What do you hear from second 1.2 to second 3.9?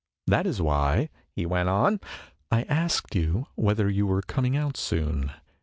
he went on," I asked you whether